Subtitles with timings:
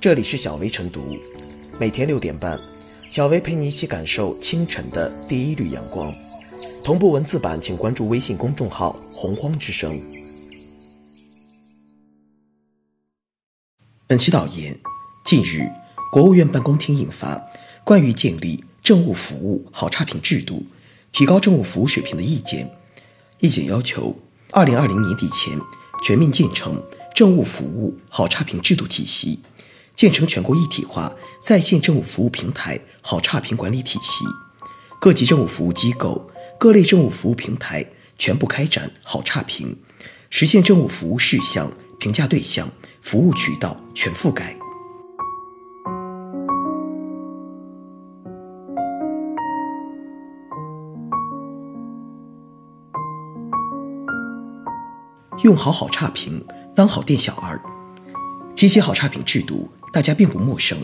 [0.00, 1.14] 这里是小薇晨读，
[1.78, 2.58] 每天六点半，
[3.10, 6.10] 小薇陪你一起感受清晨的第一缕阳光。
[6.82, 10.00] 同步文字版，请关注微信公众号“洪荒之声”。
[14.08, 14.74] 本期导言：
[15.22, 15.70] 近日，
[16.10, 17.36] 国务院办公厅印发
[17.84, 20.64] 《关于建立政务服务好差评制度，
[21.12, 22.66] 提高政务服务水平的意见》，
[23.38, 24.16] 意见要求，
[24.52, 25.60] 二零二零年底前
[26.02, 26.82] 全面建成
[27.14, 29.38] 政务服务好差评制度体系。
[30.00, 34.24] 建成全国一体化在线政务服务平台好差评管理体系，
[34.98, 36.26] 各级政务服务机构、
[36.58, 37.84] 各类政务服务平台
[38.16, 39.76] 全部开展好差评，
[40.30, 42.66] 实现政务服务事项、评价对象、
[43.02, 44.56] 服务渠道全覆盖。
[55.42, 56.42] 用好好差评，
[56.74, 57.60] 当好店小二。
[58.60, 59.66] 提起好差评制度。
[59.90, 60.76] 大家并不陌生，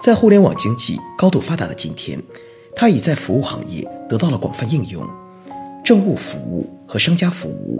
[0.00, 2.18] 在互联网经济高度发达的今天，
[2.74, 5.06] 它已在服务行业得到了广泛应用。
[5.84, 7.78] 政务服务和商家服务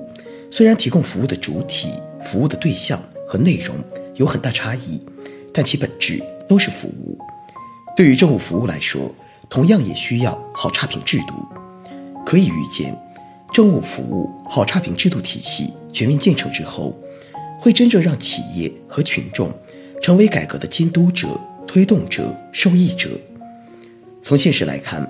[0.50, 1.88] 虽然提供服务的主体、
[2.26, 3.74] 服务的对象和内容
[4.16, 5.00] 有很大差异，
[5.50, 7.18] 但其本质都是服务。
[7.96, 9.10] 对于政务服务来说，
[9.48, 11.34] 同样也需要好差评制度。
[12.26, 12.94] 可以预见，
[13.50, 16.94] 政务服务好差评制度体系全面建成之后，
[17.62, 19.50] 会真正让企业和群众。
[20.02, 21.28] 成为改革的监督者、
[21.64, 23.08] 推动者、受益者。
[24.20, 25.08] 从现实来看，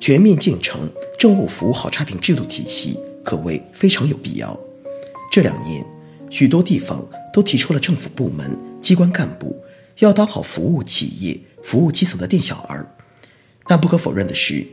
[0.00, 4.58] 全面建成政务服务好差评制度体系可谓非常有必要。
[5.30, 5.86] 这两年，
[6.28, 9.56] 许多地方都提出了政府部门、机关干部
[10.00, 12.84] 要当好服务企业、服务基层的店小二。
[13.68, 14.66] 但不可否认的是，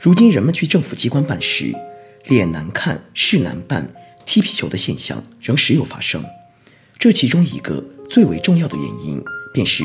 [0.00, 1.72] 如今人们去政府机关办事，
[2.26, 3.88] 脸难看、事难办、
[4.26, 6.24] 踢皮球的现象仍时有发生。
[7.02, 7.82] 这其中一个。
[8.08, 9.20] 最为重要的原因，
[9.52, 9.82] 便是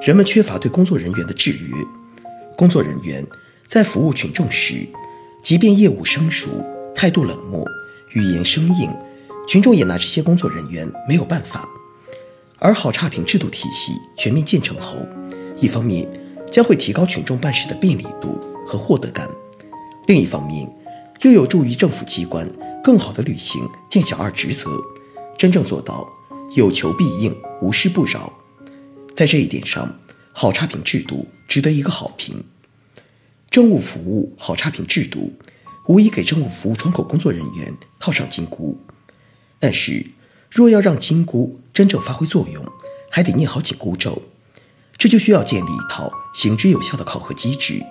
[0.00, 1.76] 人们缺乏对工作人员的制约。
[2.56, 3.22] 工作人员
[3.68, 4.88] 在服务群众时，
[5.42, 6.64] 即便业务生疏、
[6.94, 7.62] 态度冷漠、
[8.14, 8.90] 语言生硬，
[9.46, 11.68] 群众也拿这些工作人员没有办法。
[12.60, 15.06] 而好差评制度体系全面建成后，
[15.60, 16.08] 一方面
[16.50, 19.28] 将会提高群众办事的便利度和获得感，
[20.06, 20.66] 另一方面
[21.20, 22.50] 又有助于政府机关
[22.82, 24.70] 更好地履行店小二职责，
[25.36, 26.08] 真正做到。
[26.54, 28.32] 有求必应，无事不扰，
[29.16, 29.98] 在这一点上，
[30.32, 32.44] 好差评制度值得一个好评。
[33.50, 35.32] 政务服务好差评制度，
[35.88, 38.78] 无疑给政务服务窗口工作人员套上金箍。
[39.58, 40.06] 但是，
[40.48, 42.64] 若要让金箍真正发挥作用，
[43.10, 44.22] 还得念好紧箍咒。
[44.96, 47.84] 这就需要建立一套行之有效的考核机制，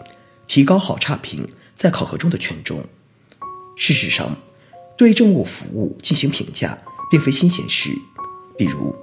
[0.48, 2.86] 提高好差评在考核中的权重。
[3.76, 4.38] 事实上，
[4.98, 6.78] 对政务服务进行评价，
[7.12, 7.90] 并非新鲜事。
[8.58, 8.96] 比如，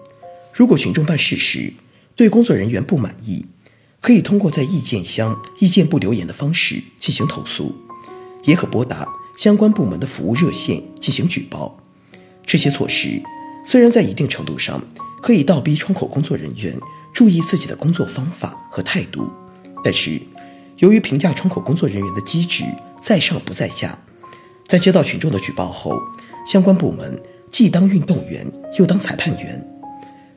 [0.53, 1.73] 如果群众办事时
[2.15, 3.47] 对工作人员不满意，
[4.01, 7.75] 可以通过在意见箱、意见簿留言的方式进行投诉，
[8.45, 9.07] 也可拨打
[9.37, 11.79] 相关部门的服务热线进行举报。
[12.47, 13.23] 这些措施
[13.67, 14.83] 虽然在一定程度上
[15.23, 16.79] 可以倒逼窗口工作人员
[17.13, 19.29] 注意自己的工作方法和态度，
[19.85, 20.21] 但是
[20.79, 22.65] 由于评价窗口工作人员的机制
[23.03, 23.99] 在上不在下，
[24.67, 26.01] 在接到群众的举报后，
[26.47, 27.21] 相关部门。
[27.51, 28.47] 既当运动员，
[28.79, 29.63] 又当裁判员，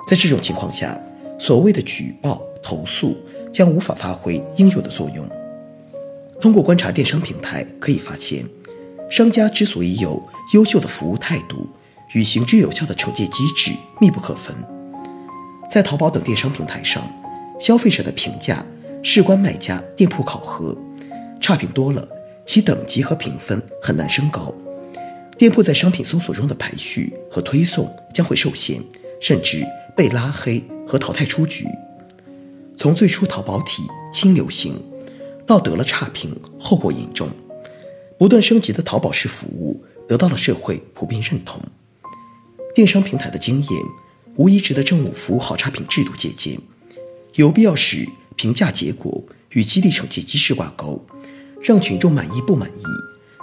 [0.08, 1.00] 在这种情况下，
[1.40, 3.16] 所谓的举报投诉
[3.52, 5.26] 将无法发挥应有的作用。
[6.42, 8.44] 通过观察电商平台可以发现，
[9.10, 10.22] 商家之所以有
[10.54, 11.68] 优秀的服务态度，
[12.14, 14.56] 与行之有效的惩戒机制密不可分。
[15.70, 17.04] 在淘宝等电商平台上，
[17.60, 18.66] 消费者的评价
[19.02, 20.76] 事关卖家店铺考核，
[21.40, 22.08] 差评多了，
[22.46, 24.54] 其等级和评分很难升高。
[25.38, 28.82] 店铺在商品搜索中的排序和推送将会受限，
[29.20, 31.66] 甚至被拉黑和淘汰出局。
[32.78, 34.80] 从最初淘宝体轻流行，
[35.46, 37.30] 到得了差评，后果严重，
[38.18, 41.62] 不断升级的淘宝式服务得到了社会普遍认同。
[42.76, 43.70] 电商平台的经验
[44.36, 46.60] 无疑值得政务服务好差评制度借鉴，
[47.36, 51.04] 有必要使评价结果与激励惩戒机制挂钩，
[51.62, 52.84] 让群众满意不满意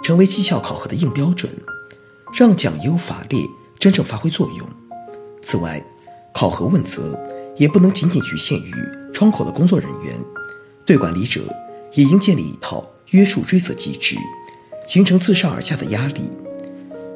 [0.03, 1.51] 成为绩效考核的硬标准。
[2.33, 3.39] 让讲优法劣
[3.79, 4.67] 真正发挥作用。
[5.43, 5.83] 此外，
[6.33, 7.17] 考核问责
[7.57, 8.73] 也不能仅仅局限于
[9.13, 10.15] 窗口的工作人员，
[10.85, 11.41] 对管理者
[11.93, 14.15] 也应建立一套约束追责机制，
[14.87, 16.29] 形成自上而下的压力。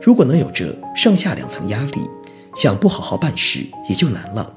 [0.02, 2.02] 如果能有这上下两层压力，
[2.56, 4.54] 想不好好办事也就难了。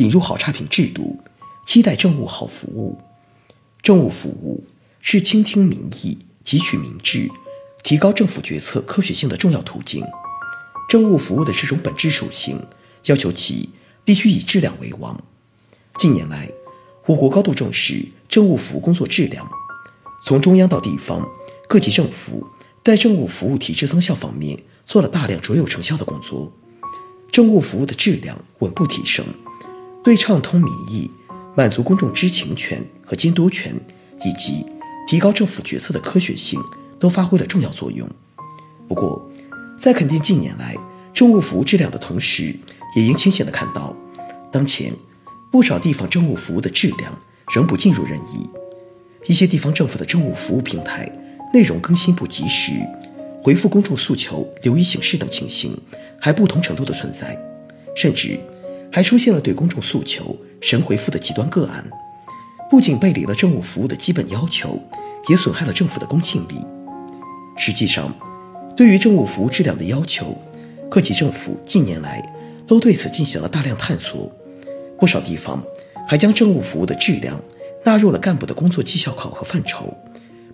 [0.00, 1.18] 引入好差评制度，
[1.66, 2.98] 期待政务好服务。
[3.82, 4.64] 政务服务
[5.02, 7.30] 是倾听民意、汲取民智、
[7.82, 10.02] 提高政府决策科学性的重要途径。
[10.88, 12.58] 政务服务的这种本质属性，
[13.06, 13.68] 要求其
[14.02, 15.22] 必须以质量为王。
[15.98, 16.50] 近年来，
[17.04, 19.46] 我国高度重视政务服务工作质量，
[20.24, 21.28] 从中央到地方，
[21.68, 22.46] 各级政府
[22.82, 26.50] 在政务服务体制增效方面做了大量卓有成效的工作，
[27.30, 29.24] 政务服务的质量稳步提升，
[30.02, 31.10] 对畅通民意、
[31.54, 33.74] 满足公众知情权和监督权，
[34.24, 34.64] 以及
[35.06, 36.58] 提高政府决策的科学性，
[36.98, 38.08] 都发挥了重要作用。
[38.88, 39.30] 不过，
[39.78, 40.74] 在肯定近年来
[41.12, 42.56] 政务服务质量的同时，
[42.96, 43.94] 也应清醒地看到，
[44.50, 44.92] 当前
[45.50, 47.16] 不少地方政务服务的质量
[47.54, 48.48] 仍不尽如人意。
[49.26, 51.06] 一些地方政府的政务服务平台
[51.52, 52.72] 内容更新不及时，
[53.42, 55.78] 回复公众诉求流于形式等情形
[56.18, 57.38] 还不同程度的存在，
[57.94, 58.40] 甚至
[58.92, 61.88] 还出现了对公众诉求神回复的极端个案，
[62.68, 64.78] 不仅背离了政务服务的基本要求，
[65.28, 66.54] 也损害了政府的公信力。
[67.56, 68.14] 实际上，
[68.76, 70.36] 对于政务服务质量的要求，
[70.90, 72.22] 各级政府近年来
[72.66, 74.30] 都对此进行了大量探索，
[74.98, 75.62] 不少地方
[76.06, 77.40] 还将政务服务的质量
[77.84, 79.92] 纳入了干部的工作绩效考核范畴，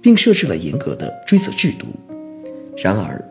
[0.02, 1.86] 并设置了严格的追责制度。
[2.76, 3.22] 然而，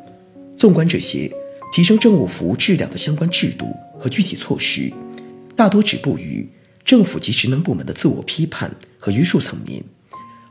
[0.58, 1.32] 纵观这些
[1.74, 3.66] 提升政务服务质量的相关制度
[4.00, 4.92] 和具体措施，
[5.56, 6.48] 大多止步于
[6.84, 9.84] 政府及职能部门的自我批判和约束层面，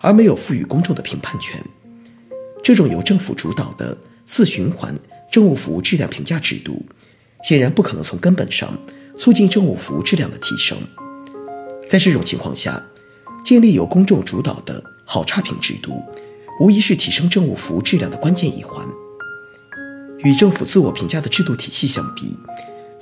[0.00, 1.62] 而没有赋予公众的评判权。
[2.62, 4.98] 这种由政府主导的自循环
[5.30, 6.84] 政务服务质量评价制度，
[7.42, 8.76] 显然不可能从根本上
[9.18, 10.78] 促进政务服务质量的提升。
[11.86, 12.82] 在这种情况下，
[13.44, 16.02] 建立由公众主导的好差评制度，
[16.58, 18.86] 无疑是提升政务服务质量的关键一环。
[20.20, 22.34] 与政府自我评价的制度体系相比，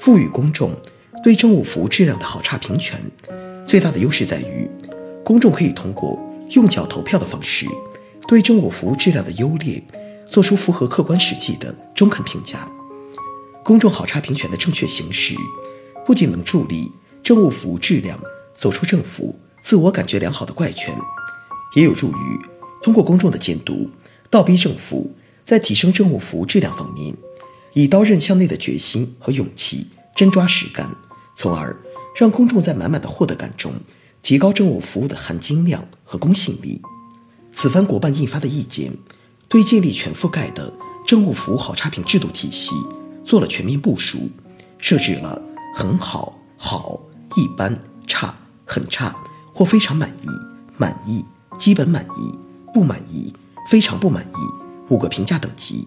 [0.04, 0.75] 赋予公众
[1.22, 3.00] 对政务服务质量的好差评权，
[3.64, 4.69] 最大的优势在于，
[5.22, 6.19] 公众可以通过
[6.50, 7.66] 用脚投票的方式，
[8.26, 9.81] 对政务服务质量的优劣。
[10.28, 12.69] 做出符合客观实际的中肯评价，
[13.62, 15.37] 公众好差评权的正确行使，
[16.05, 16.90] 不仅能助力
[17.22, 18.19] 政务服务质量
[18.56, 20.93] 走出政府自我感觉良好的怪圈，
[21.76, 22.40] 也有助于
[22.82, 23.88] 通过公众的监督，
[24.28, 25.12] 倒逼政府
[25.44, 27.14] 在提升政务服务质量方面，
[27.74, 30.88] 以刀刃向内的决心和勇气真抓实干，
[31.36, 31.76] 从而
[32.16, 33.72] 让公众在满满的获得感中，
[34.20, 36.80] 提高政务服务的含金量和公信力。
[37.52, 38.92] 此番国办印发的意见。
[39.48, 40.72] 对建立全覆盖的
[41.06, 42.70] 政务服务好差评制度体系
[43.22, 44.30] 做了全面部署，
[44.78, 45.38] 设置了
[45.76, 46.98] 很好、好、
[47.36, 48.34] 一般、差、
[48.64, 49.14] 很差
[49.52, 50.26] 或非常满意、
[50.78, 51.22] 满意、
[51.58, 52.34] 基本满意、
[52.72, 53.30] 不满意、
[53.69, 54.36] 非常不满意
[54.88, 55.86] 五个评价等级，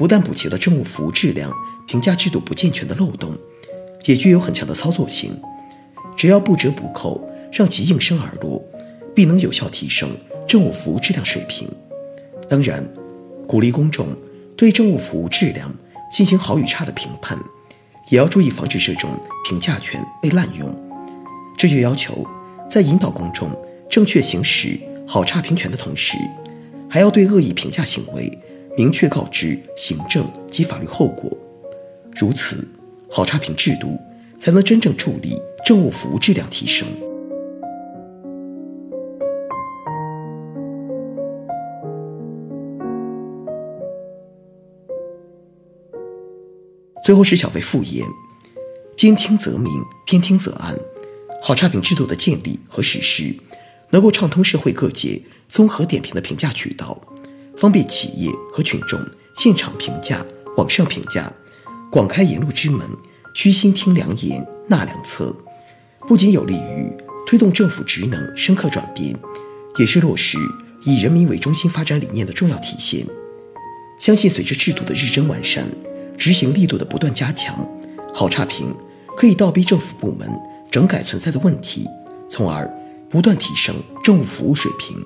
[0.00, 1.52] 不但补齐了政务服务质量
[1.86, 3.36] 评价制度不健全的漏洞，
[4.06, 5.38] 也具有很强的操作性。
[6.16, 8.64] 只要不折不扣让其应声而落，
[9.14, 10.08] 必能有效提升
[10.48, 11.68] 政务服务质量水平。
[12.48, 12.82] 当然，
[13.46, 14.06] 鼓励公众
[14.56, 15.70] 对政务服务质量
[16.10, 17.38] 进行好与差的评判，
[18.08, 19.10] 也要注意防止这种
[19.46, 20.74] 评价权被滥用。
[21.58, 22.26] 这就要求
[22.70, 23.50] 在引导公众
[23.90, 26.16] 正确行使好差评权的同时，
[26.88, 28.32] 还要对恶意评价行为
[28.80, 31.30] 明确告知行政及法律后果。
[32.16, 32.66] 如此，
[33.10, 34.00] 好差评制度
[34.40, 36.88] 才能真正助力政务服务质量提升。
[47.04, 48.06] 最后是小贝复言：
[48.96, 49.70] 兼听则明，
[50.06, 50.74] 偏听则暗。
[51.42, 53.36] 好差评制度的建立和实施，
[53.90, 56.98] 能够畅通社会各界综合点评的评价渠道，
[57.60, 58.98] 方便企业和群众
[59.36, 60.24] 现场评价、
[60.56, 61.30] 网上评价，
[61.92, 62.88] 广开言路之门，
[63.34, 65.34] 虚心听良言，纳良策。
[66.08, 66.90] 不仅有利于
[67.26, 69.14] 推动政府职能深刻转变，
[69.76, 70.38] 也是落实
[70.84, 73.06] 以人民为中心发展理念的重要体现。
[73.98, 75.68] 相信随着制度的日臻完善，
[76.16, 77.68] 执行力度的不断加强，
[78.14, 78.74] 好差评
[79.18, 80.26] 可以倒逼政府部门
[80.70, 81.86] 整改存在的问题，
[82.30, 82.66] 从而
[83.10, 84.96] 不断提升政务服务水平。